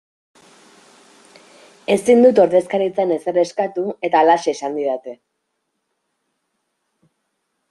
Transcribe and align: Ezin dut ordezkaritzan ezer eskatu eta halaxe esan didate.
Ezin 1.97 2.25
dut 2.27 2.41
ordezkaritzan 2.45 3.15
ezer 3.17 3.37
eskatu 3.43 3.85
eta 4.09 4.23
halaxe 4.25 4.57
esan 4.59 4.81
didate. 4.81 5.17